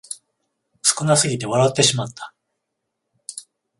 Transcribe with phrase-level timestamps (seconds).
[0.81, 2.33] 少なすぎて笑ってしまった